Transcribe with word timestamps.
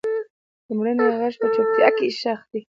د 0.67 0.69
مړینې 0.77 1.05
غږ 1.19 1.33
په 1.41 1.47
چوپتیا 1.53 1.87
کې 1.97 2.07
ښخ 2.19 2.39
دی. 2.51 2.61